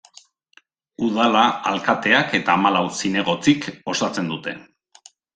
Udala 1.07 1.41
alkateak 1.71 2.33
eta 2.37 2.55
hamalau 2.59 2.81
zinegotzik 3.01 3.67
osatzen 3.93 4.33
dute. 4.33 4.55